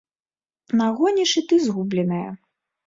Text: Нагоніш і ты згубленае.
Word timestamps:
Нагоніш 0.81 1.31
і 1.43 1.47
ты 1.53 1.63
згубленае. 1.69 2.29